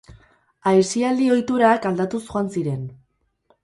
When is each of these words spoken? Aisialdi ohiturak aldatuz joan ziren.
Aisialdi 0.71 1.29
ohiturak 1.35 1.87
aldatuz 1.93 2.25
joan 2.35 2.53
ziren. 2.59 2.93